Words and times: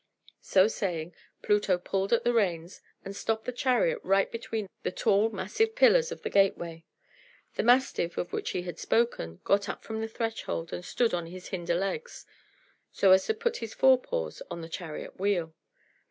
So 0.41 0.67
saying, 0.67 1.13
Pluto 1.43 1.77
pulled 1.77 2.11
at 2.11 2.23
the 2.23 2.33
reins, 2.33 2.81
and 3.05 3.15
stopped 3.15 3.45
the 3.45 3.51
chariot 3.51 3.99
right 4.01 4.31
between 4.31 4.67
the 4.81 4.89
tall, 4.91 5.29
massive 5.29 5.75
pillars 5.75 6.11
of 6.11 6.23
the 6.23 6.29
gateway. 6.31 6.85
The 7.53 7.61
mastiff 7.61 8.17
of 8.17 8.33
which 8.33 8.49
he 8.49 8.63
had 8.63 8.79
spoken 8.79 9.41
got 9.43 9.69
up 9.69 9.83
from 9.83 10.01
the 10.01 10.07
threshold 10.07 10.73
and 10.73 10.83
stood 10.83 11.13
on 11.13 11.27
his 11.27 11.49
hinder 11.49 11.75
legs, 11.75 12.25
so 12.91 13.11
as 13.11 13.27
to 13.27 13.35
put 13.35 13.57
his 13.57 13.75
fore 13.75 14.01
paws 14.01 14.41
on 14.49 14.61
the 14.61 14.69
chariot 14.69 15.19
wheel. 15.19 15.53